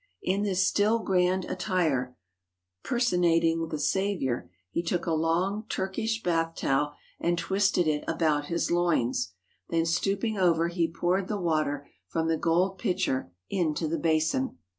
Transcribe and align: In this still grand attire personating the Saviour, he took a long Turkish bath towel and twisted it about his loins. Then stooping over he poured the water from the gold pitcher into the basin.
In 0.23 0.41
this 0.41 0.65
still 0.65 0.97
grand 0.97 1.45
attire 1.45 2.17
personating 2.83 3.67
the 3.67 3.77
Saviour, 3.77 4.49
he 4.71 4.81
took 4.81 5.05
a 5.05 5.13
long 5.13 5.67
Turkish 5.69 6.23
bath 6.23 6.55
towel 6.55 6.93
and 7.19 7.37
twisted 7.37 7.87
it 7.87 8.03
about 8.07 8.47
his 8.47 8.71
loins. 8.71 9.33
Then 9.69 9.85
stooping 9.85 10.39
over 10.39 10.69
he 10.69 10.87
poured 10.91 11.27
the 11.27 11.37
water 11.39 11.87
from 12.07 12.27
the 12.29 12.35
gold 12.35 12.79
pitcher 12.79 13.31
into 13.51 13.87
the 13.87 13.99
basin. 13.99 14.57